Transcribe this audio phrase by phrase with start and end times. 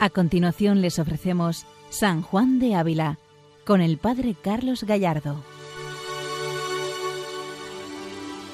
[0.00, 3.18] A continuación les ofrecemos San Juan de Ávila
[3.66, 5.42] con el Padre Carlos Gallardo.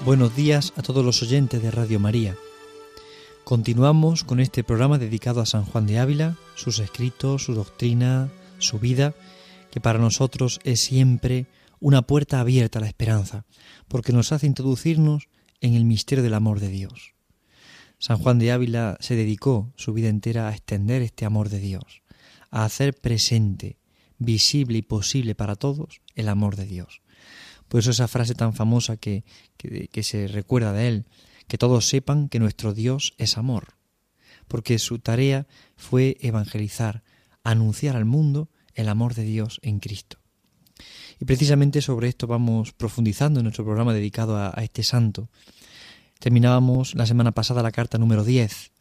[0.06, 2.34] Buenos días a todos los oyentes de Radio María.
[3.44, 8.78] Continuamos con este programa dedicado a San Juan de Ávila, sus escritos, su doctrina, su
[8.78, 9.14] vida,
[9.70, 11.44] que para nosotros es siempre
[11.78, 13.44] una puerta abierta a la esperanza,
[13.88, 15.28] porque nos hace introducirnos
[15.60, 17.13] en el misterio del amor de Dios.
[17.98, 22.02] San Juan de Ávila se dedicó su vida entera a extender este amor de Dios,
[22.50, 23.78] a hacer presente,
[24.18, 27.02] visible y posible para todos el amor de Dios.
[27.68, 29.24] Por eso esa frase tan famosa que,
[30.02, 31.06] se recuerda de él,
[31.48, 33.74] que todos sepan que nuestro Dios es amor,
[34.48, 37.02] porque su tarea fue evangelizar,
[37.42, 40.18] anunciar al mundo el amor de Dios en Cristo.
[41.20, 45.28] Y precisamente sobre esto vamos profundizando en nuestro programa dedicado a este santo,
[46.24, 48.72] Terminábamos la semana pasada la carta número 10.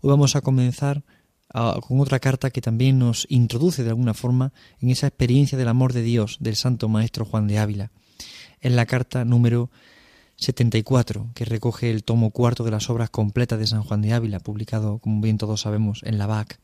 [0.00, 1.04] Hoy vamos a comenzar
[1.54, 5.68] ah, con otra carta que también nos introduce de alguna forma en esa experiencia del
[5.68, 7.92] amor de Dios del Santo Maestro Juan de Ávila.
[8.60, 9.70] Es la carta número
[10.38, 14.40] 74, que recoge el tomo cuarto de las obras completas de San Juan de Ávila,
[14.40, 16.58] publicado, como bien todos sabemos, en la BAC.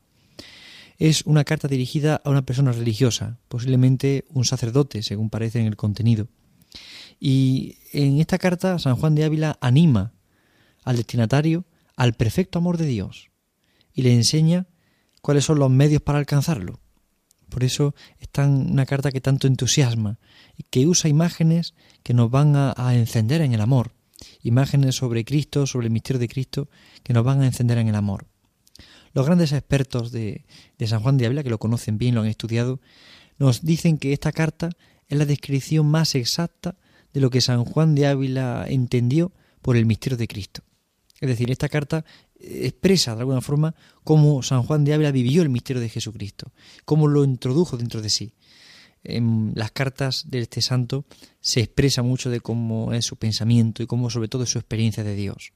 [0.98, 5.76] Es una carta dirigida a una persona religiosa, posiblemente un sacerdote, según parece en el
[5.76, 6.26] contenido.
[7.20, 10.14] Y en esta carta San Juan de Ávila anima
[10.86, 13.30] al destinatario al perfecto amor de Dios
[13.92, 14.66] y le enseña
[15.20, 16.80] cuáles son los medios para alcanzarlo.
[17.48, 20.18] Por eso es tan, una carta que tanto entusiasma
[20.56, 23.92] y que usa imágenes que nos van a, encender en el amor,
[24.42, 26.68] imágenes sobre Cristo, sobre el misterio de Cristo,
[27.02, 28.26] que nos van a encender en el amor.
[29.12, 30.44] Los grandes expertos de,
[30.78, 32.80] de San Juan de Ávila, que lo conocen bien, lo han estudiado,
[33.38, 34.70] nos dicen que esta carta
[35.08, 36.76] es la descripción más exacta
[37.14, 39.32] de lo que San Juan de Ávila entendió
[39.62, 40.65] por el misterio de Cristo.
[41.20, 42.04] Es decir, esta carta
[42.38, 46.52] expresa de alguna forma cómo San Juan de Ávila vivió el misterio de Jesucristo,
[46.84, 48.34] cómo lo introdujo dentro de sí.
[49.02, 51.06] En las cartas de este santo
[51.40, 55.04] se expresa mucho de cómo es su pensamiento y cómo sobre todo es su experiencia
[55.04, 55.52] de Dios.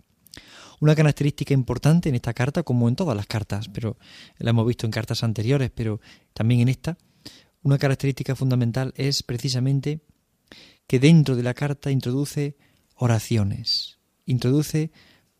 [0.79, 3.99] Una característica importante en esta carta, como en todas las cartas, pero
[4.39, 6.01] la hemos visto en cartas anteriores, pero
[6.33, 6.97] también en esta,
[7.63, 10.01] una característica fundamental es precisamente
[10.87, 12.57] que dentro de la carta introduce
[12.95, 14.91] oraciones, introduce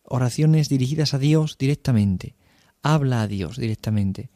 [0.03, 2.35] oraciones dirigidas a Dios directamente,
[2.81, 4.29] habla a Dios directamente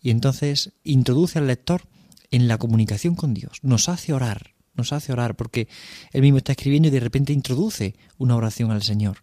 [0.00, 1.82] y entonces introduce al lector
[2.30, 5.68] en la comunicación con Dios, nos hace orar, nos hace orar porque
[6.12, 9.22] él mismo está escribiendo y de repente introduce una oración al Señor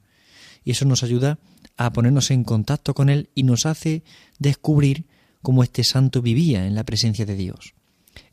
[0.66, 1.40] y eso nos ayuda
[1.78, 4.04] a ponernos en contacto con Él y nos hace
[4.40, 5.06] descubrir
[5.42, 7.76] cómo este santo vivía en la presencia de Dios.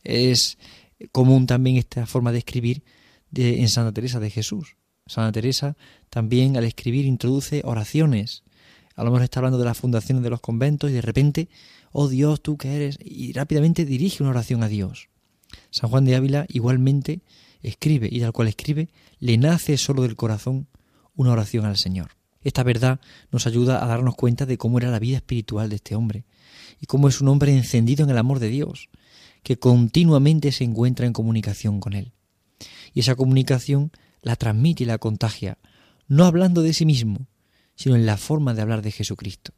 [0.02, 0.58] Es
[1.12, 2.82] común también esta forma de escribir
[3.30, 4.76] de, en Santa Teresa de Jesús.
[5.06, 5.76] Santa Teresa
[6.10, 8.44] también al escribir introduce oraciones.
[8.94, 11.48] A lo mejor está hablando de las fundaciones de los conventos y de repente,
[11.92, 15.08] oh Dios, tú que eres, y rápidamente dirige una oración a Dios.
[15.70, 17.20] San Juan de Ávila igualmente
[17.62, 20.66] escribe y tal cual escribe, le nace solo del corazón
[21.14, 22.16] una oración al Señor.
[22.42, 25.94] Esta verdad nos ayuda a darnos cuenta de cómo era la vida espiritual de este
[25.94, 26.24] hombre
[26.80, 28.88] y cómo es un hombre encendido en el amor de Dios,
[29.42, 32.12] que continuamente se encuentra en comunicación con Él.
[32.92, 35.58] Y esa comunicación la transmite y la contagia,
[36.08, 37.26] no hablando de sí mismo,
[37.74, 39.52] sino en la forma de hablar de Jesucristo.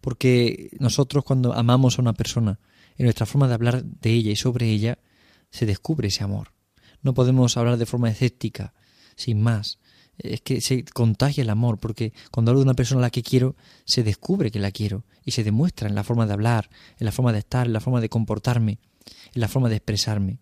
[0.00, 2.60] Porque nosotros cuando amamos a una persona,
[2.96, 4.98] en nuestra forma de hablar de ella y sobre ella,
[5.50, 6.52] se descubre ese amor.
[7.02, 8.74] No podemos hablar de forma escéptica,
[9.16, 9.78] sin más.
[10.18, 13.22] Es que se contagia el amor, porque cuando hablo de una persona a la que
[13.22, 17.06] quiero, se descubre que la quiero y se demuestra en la forma de hablar, en
[17.06, 18.78] la forma de estar, en la forma de comportarme,
[19.34, 20.40] en la forma de expresarme.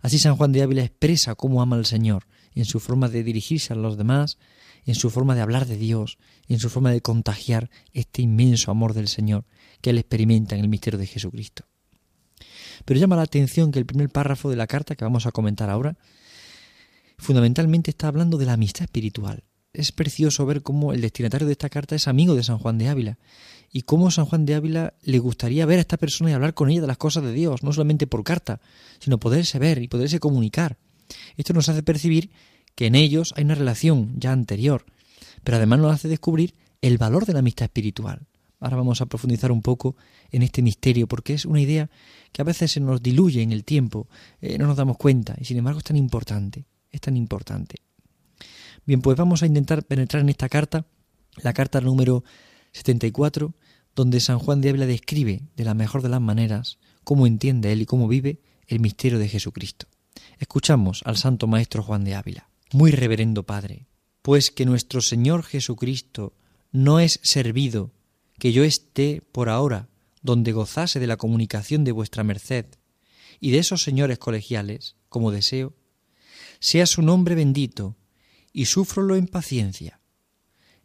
[0.00, 3.72] Así San Juan de Ávila expresa cómo ama al Señor en su forma de dirigirse
[3.72, 4.38] a los demás,
[4.86, 6.18] en su forma de hablar de Dios,
[6.48, 9.44] en su forma de contagiar este inmenso amor del Señor
[9.80, 11.64] que él experimenta en el misterio de Jesucristo.
[12.84, 15.70] Pero llama la atención que el primer párrafo de la carta que vamos a comentar
[15.70, 15.96] ahora
[17.18, 19.44] fundamentalmente está hablando de la amistad espiritual.
[19.72, 22.88] Es precioso ver cómo el destinatario de esta carta es amigo de San Juan de
[22.88, 23.18] Ávila
[23.70, 26.70] y cómo San Juan de Ávila le gustaría ver a esta persona y hablar con
[26.70, 28.60] ella de las cosas de Dios, no solamente por carta,
[28.98, 30.78] sino poderse ver y poderse comunicar.
[31.36, 32.30] Esto nos hace percibir
[32.74, 34.86] que en ellos hay una relación ya anterior,
[35.44, 38.26] pero además nos hace descubrir el valor de la amistad espiritual.
[38.60, 39.96] Ahora vamos a profundizar un poco
[40.30, 41.90] en este misterio, porque es una idea
[42.32, 44.08] que a veces se nos diluye en el tiempo,
[44.40, 47.76] eh, no nos damos cuenta, y sin embargo es tan importante, es tan importante.
[48.84, 50.86] Bien, pues vamos a intentar penetrar en esta carta,
[51.42, 52.22] la carta número
[52.72, 53.54] 74,
[53.94, 57.82] donde San Juan de Ávila describe de la mejor de las maneras cómo entiende él
[57.82, 59.86] y cómo vive el misterio de Jesucristo.
[60.38, 62.48] Escuchamos al Santo Maestro Juan de Ávila.
[62.72, 63.86] Muy reverendo Padre,
[64.22, 66.34] pues que nuestro Señor Jesucristo
[66.72, 67.92] no es servido
[68.38, 69.88] que yo esté por ahora
[70.22, 72.66] donde gozase de la comunicación de vuestra merced
[73.40, 75.74] y de esos señores colegiales, como deseo,
[76.58, 77.96] sea su nombre bendito,
[78.52, 80.00] y súfrolo en paciencia,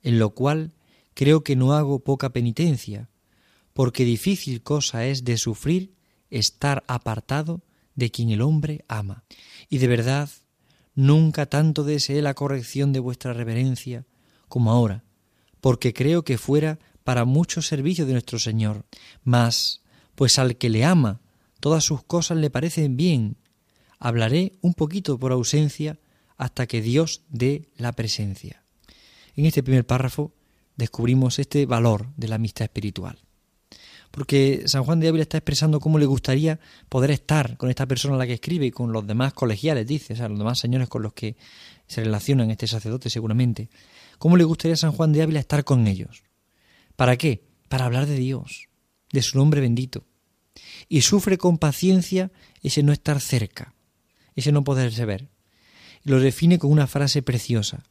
[0.03, 0.73] en lo cual
[1.13, 3.09] creo que no hago poca penitencia,
[3.73, 5.95] porque difícil cosa es de sufrir
[6.29, 7.61] estar apartado
[7.95, 9.24] de quien el hombre ama.
[9.69, 10.30] Y de verdad,
[10.94, 14.06] nunca tanto deseé la corrección de vuestra reverencia
[14.47, 15.03] como ahora,
[15.62, 18.86] porque creo que fuera para mucho servicio de nuestro Señor.
[19.24, 19.81] Mas,
[20.15, 21.21] pues al que le ama,
[21.59, 23.38] todas sus cosas le parecen bien.
[24.00, 26.00] Hablaré un poquito por ausencia
[26.38, 28.63] hasta que Dios dé la presencia.
[29.36, 30.33] En este primer párrafo
[30.75, 33.25] descubrimos este valor de la amistad espiritual.
[34.15, 36.57] Porque San Juan de Ávila está expresando cómo le gustaría
[36.88, 40.13] poder estar con esta persona a la que escribe y con los demás colegiales, dice,
[40.13, 41.35] o sea, los demás señores con los que
[41.85, 43.67] se relacionan este sacerdote seguramente.
[44.17, 46.23] ¿Cómo le gustaría a San Juan de Ávila estar con ellos?
[46.95, 47.44] ¿Para qué?
[47.67, 48.69] Para hablar de Dios,
[49.12, 50.06] de su nombre bendito.
[50.88, 52.31] Y sufre con paciencia
[52.63, 53.75] ese no estar cerca,
[54.33, 55.27] ese no poderse ver.
[56.06, 57.83] Y lo define con una frase preciosa.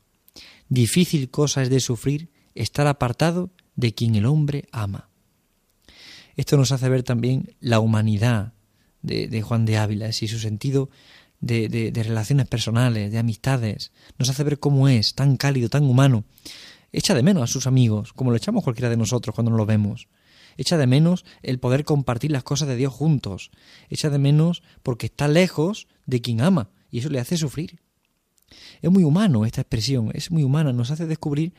[0.70, 5.11] Difícil cosa es de sufrir estar apartado de quien el hombre ama.
[6.37, 8.53] Esto nos hace ver también la humanidad
[9.03, 10.91] de, Juan de Ávila, y su sentido
[11.41, 13.93] de, relaciones personales, de amistades.
[14.19, 16.25] Nos hace ver cómo es, tan cálido, tan humano.
[16.93, 19.67] Echa de menos a sus amigos, como lo echamos cualquiera de nosotros cuando no lo
[19.67, 20.09] vemos.
[20.57, 23.51] Echa de menos el poder compartir las cosas de Dios juntos.
[23.91, 27.81] Echa de menos porque está lejos de quien ama y eso le hace sufrir.
[28.81, 31.55] Es muy humano esta expresión, es muy humana, nos hace descubrir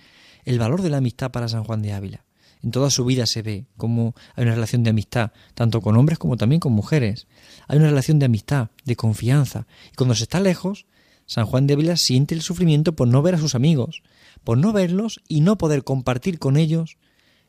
[0.46, 2.26] el valor de la amistad para San Juan de Ávila.
[2.66, 6.18] En toda su vida se ve cómo hay una relación de amistad, tanto con hombres
[6.18, 7.28] como también con mujeres.
[7.68, 9.68] Hay una relación de amistad, de confianza.
[9.94, 10.88] Y cuando se está lejos,
[11.28, 14.02] San Juan de Ávila siente el sufrimiento por no ver a sus amigos,
[14.44, 16.98] por no verlos y no poder compartir con ellos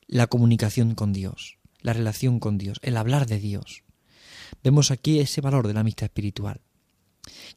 [0.06, 3.84] la comunicación con Dios, la relación con Dios, el hablar de Dios.
[4.62, 6.60] Vemos aquí ese valor de la amistad espiritual.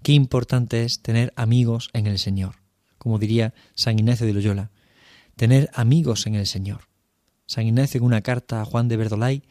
[0.01, 2.55] Qué importante es tener amigos en el Señor,
[2.97, 4.71] como diría San Ignacio de Loyola,
[5.35, 6.88] tener amigos en el Señor.
[7.49, 9.41] San Ignacio en una carta a Juan de Verdolay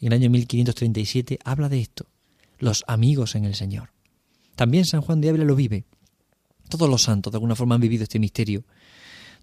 [0.00, 2.06] en el año 1537 habla de esto,
[2.58, 3.90] los amigos en el Señor.
[4.56, 5.84] También San Juan de Ávila lo vive.
[6.70, 8.64] Todos los santos de alguna forma han vivido este misterio.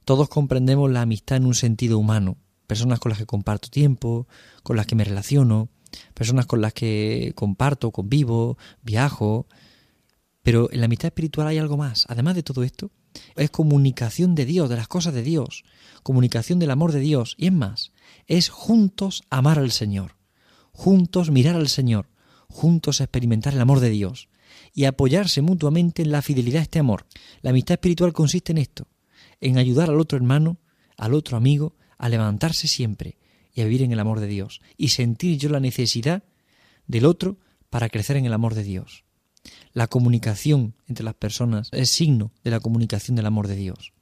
[0.06, 4.28] Todos comprendemos la amistad en un sentido humano, personas con las que comparto tiempo,
[4.64, 5.70] con las que me relaciono,
[6.16, 9.46] personas con las que comparto, convivo, viajo.
[10.42, 12.08] Pero en la amistad espiritual hay algo más.
[12.10, 12.90] Además de todo esto,
[13.36, 15.64] es comunicación de Dios, de las cosas de Dios,
[16.02, 17.36] comunicación del amor de Dios.
[17.38, 17.92] Y es más,
[18.30, 20.16] es juntos amar al Señor,
[20.72, 22.08] juntos mirar al Señor,
[22.48, 24.30] juntos experimentar el amor de Dios
[24.74, 27.06] y apoyarse mutuamente en la fidelidad de este amor.
[27.42, 28.88] La amistad espiritual consiste en esto,
[29.42, 30.58] en ayudar al otro hermano,
[30.96, 33.18] al otro amigo, a levantarse siempre
[33.52, 36.24] y a vivir en el amor de Dios y sentir yo la necesidad
[36.88, 37.38] del otro
[37.72, 39.06] para crecer en el amor de Dios.
[39.74, 43.94] La comunicación entre las personas es signo de la comunicación del amor de Dios.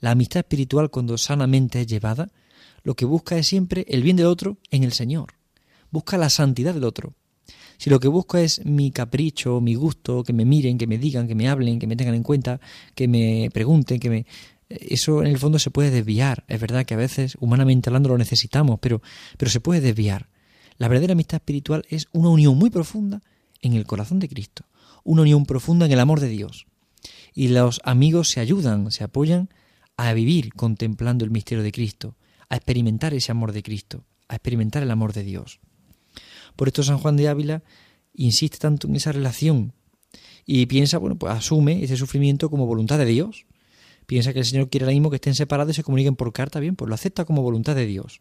[0.00, 2.32] La amistad espiritual, cuando sanamente es llevada,
[2.82, 5.34] lo que busca es siempre el bien del otro en el Señor.
[5.90, 7.14] Busca la santidad del otro.
[7.78, 11.26] Si lo que busco es mi capricho, mi gusto, que me miren, que me digan,
[11.26, 12.60] que me hablen, que me tengan en cuenta,
[12.94, 14.26] que me pregunten, que me...
[14.68, 16.44] Eso en el fondo se puede desviar.
[16.46, 19.02] Es verdad que a veces, humanamente hablando, lo necesitamos, pero,
[19.36, 20.28] pero se puede desviar.
[20.76, 23.22] La verdadera amistad espiritual es una unión muy profunda
[23.62, 24.64] en el corazón de Cristo,
[25.02, 26.66] una unión profunda en el amor de Dios.
[27.34, 29.48] Y los amigos se ayudan, se apoyan
[29.96, 32.16] a vivir contemplando el misterio de Cristo,
[32.50, 35.60] a experimentar ese amor de Cristo, a experimentar el amor de Dios.
[36.56, 37.62] Por esto San Juan de Ávila
[38.12, 39.72] insiste tanto en esa relación
[40.44, 43.46] y piensa, bueno, pues asume ese sufrimiento como voluntad de Dios.
[44.06, 46.58] Piensa que el Señor quiere ahora mismo que estén separados y se comuniquen por carta,
[46.58, 48.20] bien, pues lo acepta como voluntad de Dios.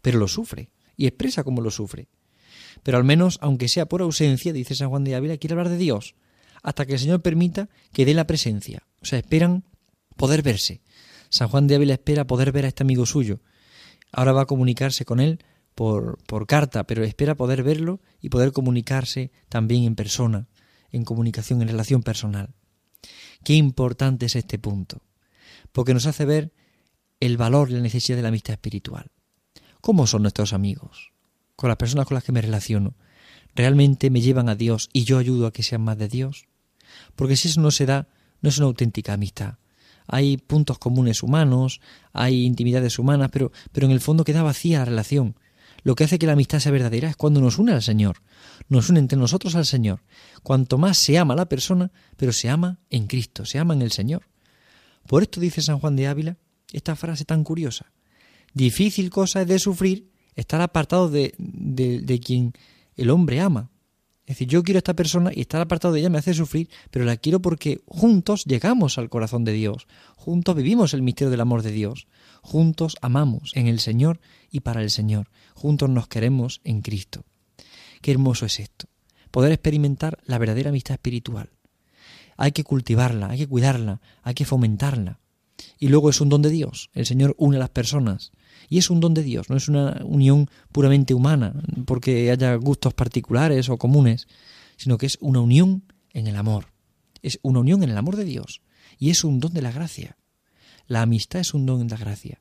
[0.00, 2.08] Pero lo sufre y expresa cómo lo sufre.
[2.84, 5.78] Pero al menos, aunque sea por ausencia, dice San Juan de Ávila, quiere hablar de
[5.78, 6.14] Dios,
[6.62, 8.86] hasta que el Señor permita que dé la presencia.
[9.02, 9.64] O sea, esperan
[10.16, 10.82] poder verse.
[11.28, 13.40] San Juan de Ávila espera poder ver a este amigo suyo,
[14.16, 15.44] Ahora va a comunicarse con él
[15.74, 20.48] por, por carta, pero espera poder verlo y poder comunicarse también en persona,
[20.90, 22.54] en comunicación, en relación personal.
[23.44, 25.02] Qué importante es este punto,
[25.70, 26.54] porque nos hace ver
[27.20, 29.10] el valor y la necesidad de la amistad espiritual.
[29.82, 31.12] ¿Cómo son nuestros amigos?
[31.54, 32.94] Con las personas con las que me relaciono.
[33.54, 36.46] ¿Realmente me llevan a Dios y yo ayudo a que sean más de Dios?
[37.16, 38.08] Porque si eso no se da,
[38.40, 39.58] no es una auténtica amistad
[40.06, 41.80] hay puntos comunes humanos,
[42.12, 45.36] hay intimidades humanas, pero, pero en el fondo queda vacía la relación.
[45.82, 48.16] Lo que hace que la amistad sea verdadera es cuando nos une al Señor,
[48.68, 50.00] nos une entre nosotros al Señor.
[50.42, 53.82] Cuanto más se ama a la persona, pero se ama en Cristo, se ama en
[53.82, 54.28] el Señor.
[55.06, 56.38] Por esto dice San Juan de Ávila
[56.72, 57.92] esta frase tan curiosa.
[58.52, 62.52] Difícil cosa es de sufrir estar apartado de, de, de quien
[62.96, 63.70] el hombre ama.
[64.26, 66.68] Es decir, yo quiero a esta persona y estar apartado de ella me hace sufrir,
[66.90, 71.40] pero la quiero porque juntos llegamos al corazón de Dios, juntos vivimos el misterio del
[71.40, 72.08] amor de Dios,
[72.42, 77.24] juntos amamos en el Señor y para el Señor, juntos nos queremos en Cristo.
[78.02, 78.88] Qué hermoso es esto,
[79.30, 81.50] poder experimentar la verdadera amistad espiritual.
[82.36, 85.20] Hay que cultivarla, hay que cuidarla, hay que fomentarla.
[85.78, 86.90] Y luego es un don de Dios.
[86.92, 88.32] El Señor une a las personas.
[88.68, 92.94] Y es un don de Dios, no es una unión puramente humana, porque haya gustos
[92.94, 94.26] particulares o comunes,
[94.76, 96.66] sino que es una unión en el amor.
[97.22, 98.62] Es una unión en el amor de Dios.
[98.98, 100.16] Y es un don de la gracia.
[100.86, 102.40] La amistad es un don de la gracia.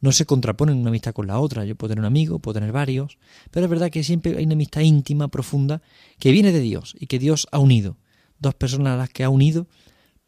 [0.00, 1.64] No se contraponen una amistad con la otra.
[1.64, 3.18] Yo puedo tener un amigo, puedo tener varios,
[3.50, 5.80] pero es verdad que siempre hay una amistad íntima, profunda,
[6.18, 7.98] que viene de Dios y que Dios ha unido.
[8.38, 9.68] Dos personas a las que ha unido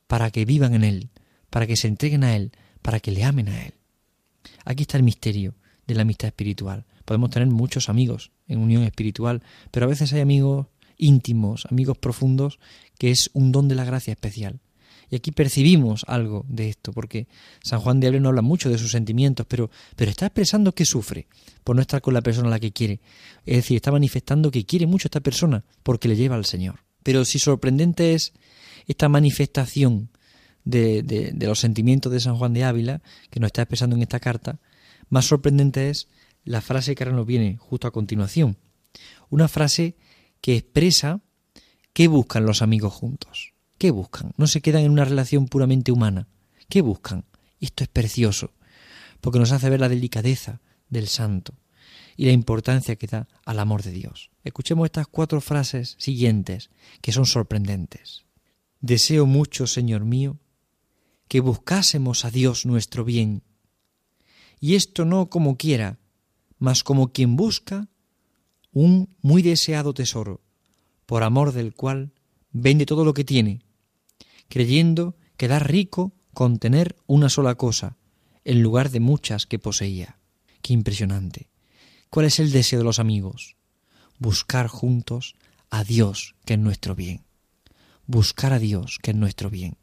[0.07, 1.11] para que vivan en Él,
[1.55, 2.51] para que se entreguen a Él,
[2.83, 3.75] para que le amen a Él.
[4.65, 5.55] Aquí está el misterio
[5.87, 6.85] de la amistad espiritual.
[7.05, 12.59] Podemos tener muchos amigos en unión espiritual, pero a veces hay amigos íntimos, amigos profundos,
[12.99, 14.59] que es un don de la gracia especial.
[15.09, 17.29] Y aquí percibimos algo de esto, porque
[17.63, 20.85] San Juan de Ávila no habla mucho de sus sentimientos, pero, pero está expresando que
[20.85, 21.29] sufre
[21.63, 23.01] por no estar con la persona a la que quiere.
[23.47, 26.81] Es decir, está manifestando que quiere mucho a esta persona porque le lleva al Señor.
[27.05, 28.33] Pero si sorprendente es
[28.89, 30.11] esta manifestación
[30.64, 34.59] de, los sentimientos de San Juan de Ávila, que nos está expresando en esta carta,
[35.09, 36.09] más sorprendente es
[36.44, 38.56] la frase que ahora nos viene justo a continuación.
[39.30, 39.97] Una frase
[40.40, 41.21] que expresa
[41.92, 43.54] qué buscan los amigos juntos.
[43.78, 44.33] ¿Qué buscan?
[44.37, 46.28] No se quedan en una relación puramente humana.
[46.68, 47.25] ¿Qué buscan?
[47.61, 48.52] Esto es precioso,
[49.21, 51.54] porque nos hace ver la delicadeza del santo
[52.16, 54.30] y la importancia que da al amor de Dios.
[54.44, 58.25] Escuchemos estas cuatro frases siguientes, que son sorprendentes.
[58.80, 60.38] Deseo mucho, Señor mío,
[61.28, 63.43] que buscásemos a Dios nuestro bien,
[64.61, 65.99] y esto no como quiera,
[66.59, 67.88] mas como quien busca
[68.73, 70.40] un muy deseado tesoro,
[71.07, 72.12] por amor del cual
[72.50, 73.61] vende todo lo que tiene,
[74.49, 77.97] creyendo quedar rico con tener una sola cosa,
[78.45, 80.19] en lugar de muchas que poseía.
[80.62, 81.49] Qué impresionante.
[82.11, 83.57] ¿Cuál es el deseo de los amigos?
[84.19, 85.35] Buscar juntos
[85.69, 87.25] a Dios, que es nuestro bien.
[88.07, 89.76] Buscar a Dios, que es nuestro bien.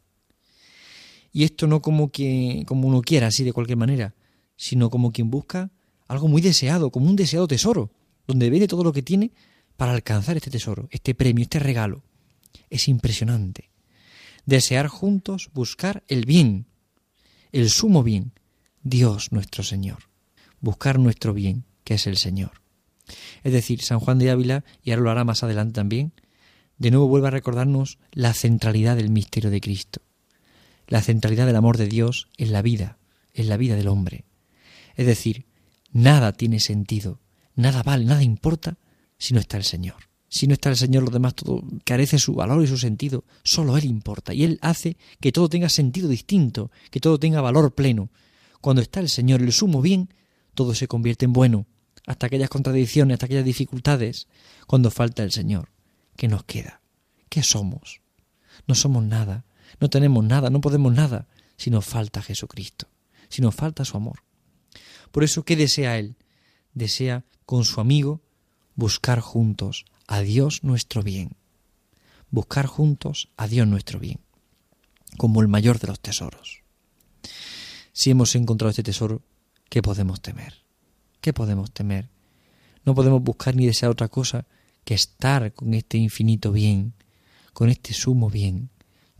[1.32, 4.14] Y esto no como que como uno quiera, así de cualquier manera,
[4.56, 5.70] sino como quien busca
[6.06, 7.90] algo muy deseado, como un deseado tesoro,
[8.26, 9.32] donde vende todo lo que tiene
[9.76, 12.04] para alcanzar este tesoro, este premio, este regalo.
[12.68, 13.70] Es impresionante.
[14.44, 16.66] Desear juntos buscar el bien,
[17.50, 18.32] el sumo bien,
[18.82, 20.10] Dios nuestro Señor.
[20.60, 22.60] Buscar nuestro bien, que es el Señor.
[23.42, 26.12] Es decir, San Juan de Ávila, y ahora lo hará más adelante también,
[26.76, 30.02] de nuevo vuelve a recordarnos la centralidad del misterio de Cristo
[30.86, 32.98] la centralidad del amor de Dios en la vida,
[33.34, 34.24] en la vida del hombre.
[34.96, 35.46] Es decir,
[35.92, 37.20] nada tiene sentido,
[37.54, 38.78] nada vale, nada importa
[39.18, 40.12] si no está el Señor.
[40.28, 43.24] Si no está el Señor, lo demás todo carece su valor y su sentido.
[43.42, 44.32] Solo Él importa.
[44.32, 48.08] Y Él hace que todo tenga sentido distinto, que todo tenga valor pleno.
[48.62, 50.08] Cuando está el Señor, el sumo bien,
[50.54, 51.66] todo se convierte en bueno.
[52.06, 54.26] Hasta aquellas contradicciones, hasta aquellas dificultades.
[54.66, 55.68] Cuando falta el Señor,
[56.16, 56.80] ¿qué nos queda?
[57.28, 58.00] ¿Qué somos?
[58.66, 59.44] No somos nada.
[59.80, 61.26] No tenemos nada, no podemos nada
[61.56, 62.88] si nos falta Jesucristo,
[63.28, 64.22] si nos falta su amor.
[65.10, 66.16] Por eso, ¿qué desea Él?
[66.74, 68.22] Desea con su amigo
[68.74, 71.36] buscar juntos a Dios nuestro bien.
[72.30, 74.20] Buscar juntos a Dios nuestro bien,
[75.18, 76.62] como el mayor de los tesoros.
[77.92, 79.22] Si hemos encontrado este tesoro,
[79.68, 80.64] ¿qué podemos temer?
[81.20, 82.08] ¿Qué podemos temer?
[82.84, 84.46] No podemos buscar ni desear otra cosa
[84.84, 86.94] que estar con este infinito bien,
[87.52, 88.70] con este sumo bien,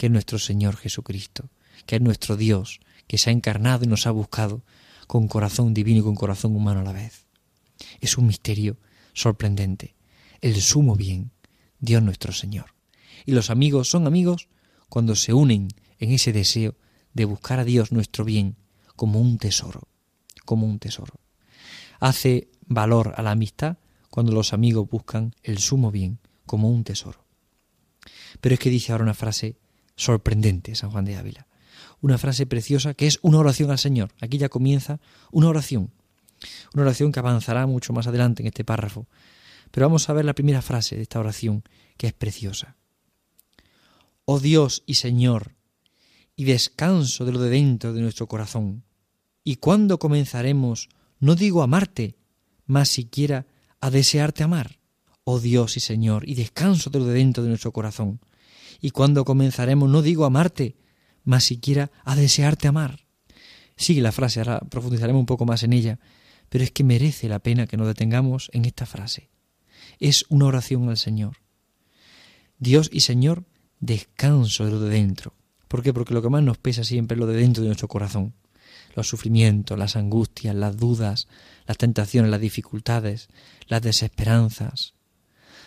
[0.03, 1.49] que es nuestro Señor Jesucristo,
[1.87, 4.65] que es nuestro Dios, que se ha encarnado y nos ha buscado
[5.07, 7.29] con corazón divino y con corazón humano a la vez.
[8.01, 8.79] Es un misterio
[9.13, 9.95] sorprendente,
[10.41, 11.31] el sumo bien,
[11.79, 12.75] Dios nuestro Señor.
[13.27, 14.49] Y los amigos son amigos
[14.89, 15.69] cuando se unen
[16.01, 16.75] en ese deseo
[17.15, 18.57] de buscar a Dios nuestro bien
[18.97, 19.87] como un tesoro,
[20.45, 21.21] como un tesoro.
[22.01, 23.77] Hace valor a la amistad
[24.11, 27.25] cuando los amigos buscan el sumo bien como un tesoro.
[28.41, 29.62] Pero es que dice ahora una frase
[30.03, 31.47] sorprendente San Juan de Ávila.
[32.01, 34.11] Una frase preciosa que es una oración al Señor.
[34.21, 35.91] Aquí ya comienza una oración.
[36.75, 39.07] Una oración que avanzará mucho más adelante en este párrafo.
[39.71, 41.63] Pero vamos a ver la primera frase de esta oración,
[41.97, 42.77] que es preciosa.
[44.25, 45.55] Oh Dios y Señor,
[46.37, 48.85] y descanso de lo de dentro de nuestro corazón.
[49.45, 50.89] ¿Y cuándo comenzaremos,
[51.21, 52.17] no digo a amarte,
[52.67, 53.47] mas siquiera
[53.81, 54.79] a desearte amar?
[55.25, 58.21] Oh Dios y Señor, y descanso de lo de dentro de nuestro corazón
[58.81, 60.77] y cuándo comenzaremos, no digo amarte,
[61.25, 63.07] mas siquiera a desearte amar.
[63.77, 65.99] Sigue la frase, ahora profundizaremos un poco más en ella,
[66.49, 69.31] Pero es que merece la pena que nos detengamos en esta frase.
[69.99, 71.39] Es una oración al Señor.
[72.59, 73.45] Dios y Señor,
[73.81, 75.35] descanso de lo de dentro.
[75.67, 75.95] ¿Por qué?
[75.95, 78.35] Porque lo que más nos pesa siempre es lo de dentro de nuestro corazón.
[78.95, 81.27] Los sufrimientos, las angustias, las dudas,
[81.67, 83.29] las tentaciones, las dificultades,
[83.67, 84.93] las desesperanzas.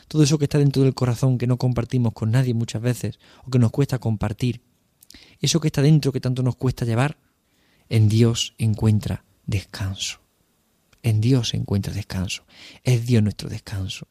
[0.07, 3.51] Todo eso que está dentro del corazón que no compartimos con nadie muchas veces o
[3.51, 4.61] que nos cuesta compartir.
[5.39, 7.17] Eso que está dentro que tanto nos cuesta llevar,
[7.89, 10.19] en Dios encuentra descanso.
[11.03, 12.45] En Dios encuentra descanso.
[12.83, 14.07] Es Dios nuestro descanso.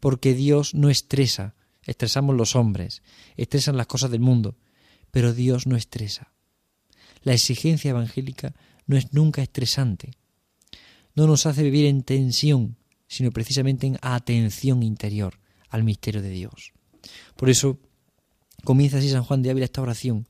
[0.00, 1.54] Porque Dios no estresa.
[1.84, 3.02] Estresamos los hombres,
[3.38, 4.58] estresan las cosas del mundo,
[5.10, 6.32] pero Dios no estresa.
[7.22, 8.54] La exigencia evangélica
[8.86, 10.10] no es nunca estresante.
[11.14, 12.76] No nos hace vivir en tensión,
[13.08, 16.72] sino precisamente en atención interior al misterio de Dios.
[17.36, 17.78] Por eso
[18.64, 20.28] comienza así San Juan de Ávila esta oración.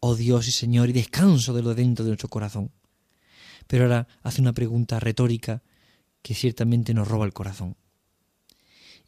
[0.00, 2.70] Oh Dios y Señor, y descanso de lo dentro de nuestro corazón.
[3.66, 5.62] Pero ahora hace una pregunta retórica
[6.22, 7.76] que ciertamente nos roba el corazón.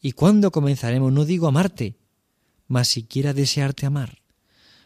[0.01, 1.11] ¿Y cuándo comenzaremos?
[1.11, 1.97] No digo amarte,
[2.67, 4.21] mas siquiera desearte amar.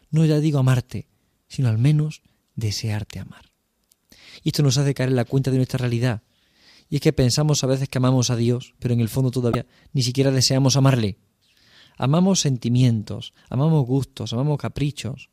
[0.09, 1.07] No ya digo amarte,
[1.47, 2.23] sino al menos
[2.55, 3.51] desearte amar.
[4.43, 6.23] Y esto nos hace caer en la cuenta de nuestra realidad.
[6.93, 9.65] Y es que pensamos a veces que amamos a Dios, pero en el fondo todavía
[9.93, 11.17] ni siquiera deseamos amarle.
[11.97, 15.31] Amamos sentimientos, amamos gustos, amamos caprichos,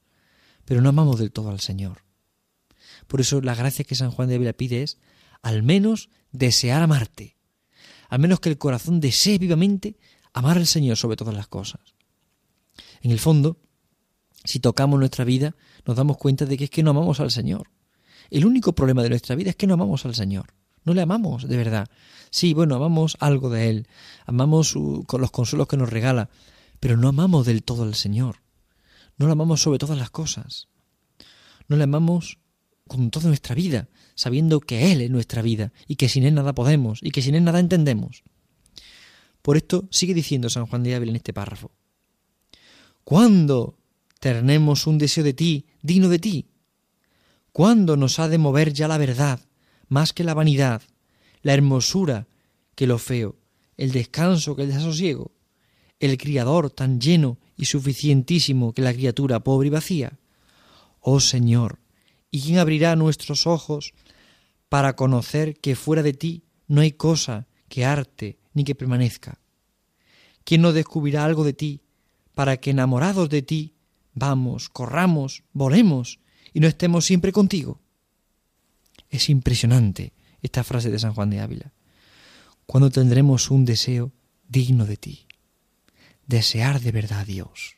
[0.65, 2.03] pero no amamos del todo al Señor.
[3.07, 4.97] Por eso la gracia que San Juan de Ávila pide es
[5.43, 7.37] al menos desear amarte,
[8.09, 9.99] al menos que el corazón desee vivamente
[10.33, 11.95] amar al Señor sobre todas las cosas.
[13.03, 13.59] En el fondo,
[14.45, 17.69] si tocamos nuestra vida, nos damos cuenta de que es que no amamos al Señor.
[18.31, 20.55] El único problema de nuestra vida es que no amamos al Señor.
[20.85, 21.89] No le amamos de verdad.
[22.31, 23.89] Sí, bueno, amamos algo de Él,
[24.25, 24.75] amamos
[25.07, 26.31] con los consuelos que nos regala,
[26.79, 28.37] pero no amamos del todo al Señor.
[29.19, 30.69] No lo amamos sobre todas las cosas.
[31.69, 32.39] No le amamos
[32.89, 36.55] con toda nuestra vida, sabiendo que Él es nuestra vida y que sin Él nada
[36.55, 38.23] podemos y que sin Él nada entendemos.
[39.43, 41.71] Por esto sigue diciendo San Juan de Ávila en este párrafo.
[43.05, 43.79] ¿Cuándo
[44.19, 46.51] tenemos un deseo de ti, digno de ti?
[47.53, 49.41] ¿Cuándo nos ha de mover ya la verdad,
[49.91, 50.81] más que la vanidad,
[51.43, 52.27] la hermosura
[52.75, 53.37] que lo feo,
[53.77, 55.33] el descanso que el desasosiego,
[55.99, 60.19] el Criador tan lleno y suficientísimo que la criatura pobre y vacía?
[61.03, 61.79] Oh Señor,
[62.31, 63.93] ¿Y quién abrirá nuestros ojos
[64.69, 69.41] para conocer que fuera de ti no hay cosa que arte ni que permanezca?
[70.45, 71.81] ¿Quién nos descubrirá algo de ti
[72.35, 73.75] para que enamorados de ti
[74.15, 76.21] vamos, corramos, volemos
[76.53, 77.81] y no estemos siempre contigo?
[79.11, 81.73] Es impresionante esta frase de San Juan de Ávila.
[82.67, 84.13] Cuando tendremos un deseo
[84.49, 85.27] digno de ti.
[86.27, 87.77] Desear de verdad a Dios.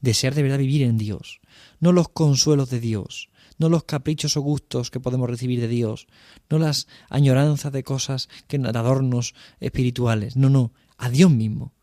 [0.00, 1.40] Desear de verdad vivir en Dios.
[1.80, 6.06] No los consuelos de Dios, no los caprichos o gustos que podemos recibir de Dios,
[6.50, 11.74] no las añoranzas de cosas que de adornos espirituales, no, no, a Dios mismo,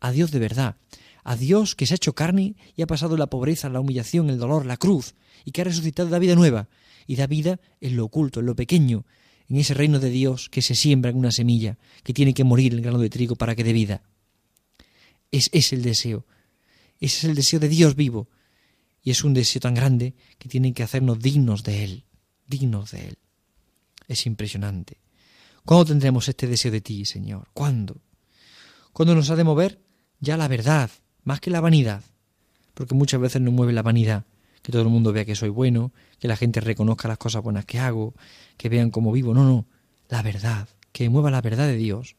[0.00, 0.76] a Dios de verdad,
[1.24, 4.38] a Dios que se ha hecho carne y ha pasado la pobreza, la humillación, el
[4.38, 5.14] dolor, la cruz,
[5.44, 6.68] y que ha resucitado la vida nueva,
[7.06, 9.04] y da vida en lo oculto, en lo pequeño,
[9.48, 12.72] en ese reino de Dios que se siembra en una semilla, que tiene que morir
[12.72, 14.02] el grano de trigo para que dé vida.
[15.30, 16.26] Es, es el deseo,
[17.00, 18.28] ese es el deseo de Dios vivo,
[19.02, 22.04] y es un deseo tan grande que tiene que hacernos dignos de Él,
[22.46, 23.18] dignos de Él.
[24.08, 24.98] Es impresionante.
[25.64, 27.48] ¿Cuándo tendremos este deseo de ti, Señor?
[27.52, 28.00] ¿Cuándo?
[28.92, 29.80] ¿Cuándo nos ha de mover
[30.20, 30.90] ya la verdad,
[31.24, 32.04] más que la vanidad?
[32.74, 34.24] Porque muchas veces nos mueve la vanidad,
[34.62, 37.64] que todo el mundo vea que soy bueno, que la gente reconozca las cosas buenas
[37.64, 38.14] que hago,
[38.56, 39.34] que vean cómo vivo.
[39.34, 39.66] No, no,
[40.08, 42.16] la verdad, que mueva la verdad de Dios.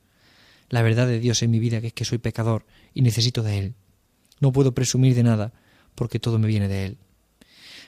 [0.70, 3.60] La verdad de Dios en mi vida, que es que soy pecador y necesito de
[3.60, 3.76] Él.
[4.40, 5.54] No puedo presumir de nada,
[5.96, 6.98] porque todo me viene de Él.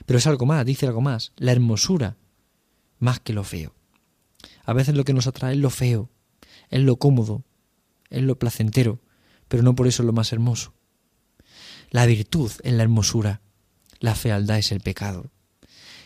[0.06, 2.16] Pero es algo más, dice algo más, la hermosura,
[2.98, 3.74] más que lo feo.
[4.64, 6.10] A veces lo que nos atrae es lo feo,
[6.70, 7.44] es lo cómodo,
[8.10, 9.00] es lo placentero,
[9.48, 10.72] pero no por eso es lo más hermoso.
[11.90, 13.40] La virtud es la hermosura,
[14.00, 15.30] la fealdad es el pecado.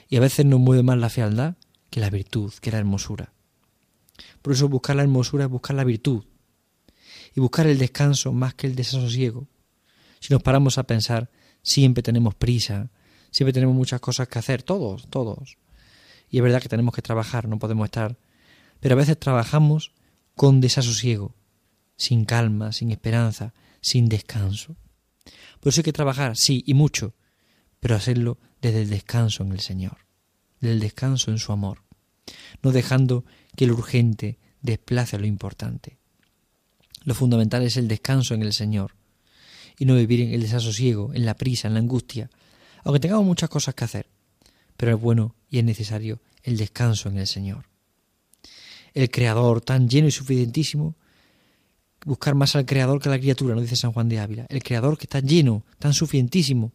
[0.08, 1.54] Y a veces nos mueve más la fealdad
[1.90, 3.32] que la virtud, que la hermosura.
[4.42, 6.24] Por eso buscar la hermosura es buscar la virtud
[7.34, 9.46] y buscar el descanso más que el desasosiego.
[10.18, 11.30] Si nos paramos a pensar
[11.62, 12.90] Siempre tenemos prisa,
[13.30, 15.58] siempre tenemos muchas cosas que hacer, todos, todos.
[16.30, 18.16] Y es verdad que tenemos que trabajar, no podemos estar.
[18.80, 19.92] Pero a veces trabajamos
[20.34, 21.34] con desasosiego,
[21.96, 24.76] sin calma, sin esperanza, sin descanso.
[25.60, 27.14] Por eso hay que trabajar, sí, y mucho,
[27.80, 29.98] pero hacerlo desde el descanso en el Señor,
[30.60, 31.82] desde el descanso en su amor,
[32.62, 33.24] no dejando
[33.56, 35.98] que lo urgente desplace a lo importante.
[37.04, 38.94] Lo fundamental es el descanso en el Señor,
[39.80, 42.30] y no vivir en el desasosiego, en la prisa, en la angustia,
[42.84, 44.06] aunque tengamos muchas cosas que hacer.
[44.76, 47.64] Pero es bueno y es necesario el descanso en el Señor.
[48.92, 50.96] el Creador tan lleno y suficientísimo,
[52.04, 54.46] buscar más al Creador que a la criatura, nos dice San Juan de Ávila.
[54.50, 56.72] El Creador que está lleno, tan suficientísimo,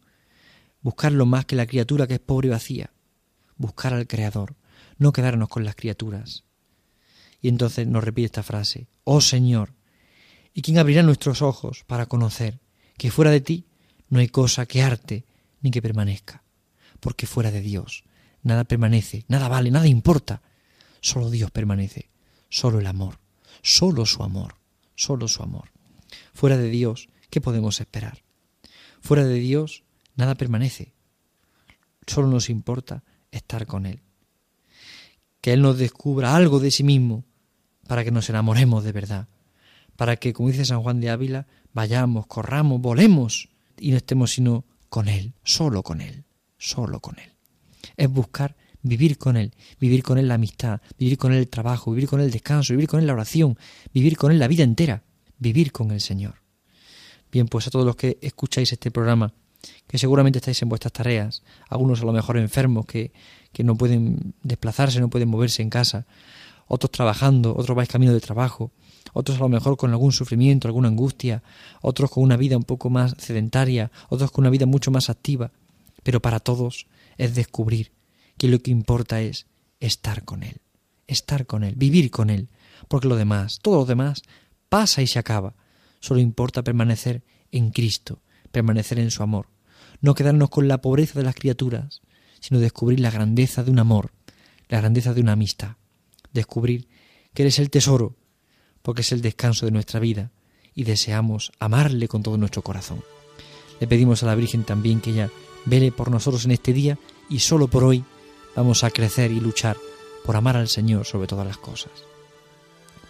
[0.85, 2.91] buscarlo más que la criatura que es pobre y vacía.
[3.57, 4.55] Buscar al Creador,
[4.99, 6.43] no quedarnos con las criaturas.
[7.41, 9.73] Y entonces nos repite esta frase, oh Señor,
[10.53, 12.59] ¿y quién abrirá nuestros ojos para conocer
[12.99, 13.65] que fuera de ti
[14.09, 15.25] no hay cosa que arte
[15.59, 16.43] ni que permanezca?
[16.99, 18.03] Porque fuera de Dios
[18.43, 20.43] nada permanece, nada vale, nada importa.
[21.01, 22.11] Solo Dios permanece,
[22.47, 23.17] solo el amor,
[23.63, 24.57] solo su amor,
[24.93, 25.71] solo su amor.
[26.31, 28.21] Fuera de Dios, ¿qué podemos esperar?
[29.01, 29.84] Fuera de Dios,
[30.15, 30.93] nada permanece.
[32.07, 34.01] Solo nos importa estar con Él.
[35.41, 37.25] Que Él nos descubra algo de sí mismo
[37.87, 39.27] para que nos enamoremos de verdad.
[39.95, 44.65] Para que, como dice San Juan de Ávila, vayamos, corramos, volemos y no estemos sino
[44.89, 46.25] con Él, solo con Él,
[46.57, 47.31] solo con Él.
[47.97, 51.91] Es buscar vivir con Él, vivir con Él la amistad, vivir con Él el trabajo,
[51.91, 53.57] vivir con Él el descanso, vivir con Él la oración,
[53.93, 55.03] vivir con Él la vida entera,
[55.37, 56.35] vivir con el Señor.
[57.31, 59.33] Bien, pues a todos los que escucháis este programa,
[59.87, 63.11] que seguramente estáis en vuestras tareas, algunos a lo mejor enfermos que,
[63.51, 66.05] que no pueden desplazarse, no pueden moverse en casa,
[66.67, 68.71] otros trabajando, otros vais camino de trabajo,
[69.13, 71.43] otros a lo mejor con algún sufrimiento, alguna angustia,
[71.81, 75.51] otros con una vida un poco más sedentaria, otros con una vida mucho más activa,
[76.03, 77.91] pero para todos es descubrir
[78.37, 79.47] que lo que importa es
[79.79, 80.61] estar con Él,
[81.07, 82.49] estar con Él, vivir con Él,
[82.87, 84.23] porque lo demás, todo lo demás,
[84.69, 85.55] pasa y se acaba.
[85.99, 89.47] Solo importa permanecer en Cristo, permanecer en su amor,
[90.01, 92.01] no quedarnos con la pobreza de las criaturas,
[92.39, 94.11] sino descubrir la grandeza de un amor,
[94.69, 95.75] la grandeza de una amistad,
[96.33, 96.87] descubrir
[97.33, 98.15] que eres el tesoro,
[98.81, 100.31] porque es el descanso de nuestra vida,
[100.73, 103.01] y deseamos amarle con todo nuestro corazón.
[103.79, 105.29] Le pedimos a la Virgen también que ella
[105.65, 106.97] vele por nosotros en este día
[107.29, 108.03] y solo por hoy
[108.55, 109.77] vamos a crecer y luchar
[110.25, 111.91] por amar al Señor sobre todas las cosas.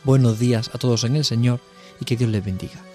[0.04, 1.60] Buenos días a todos en el Señor
[2.00, 2.95] y que Dios les bendiga.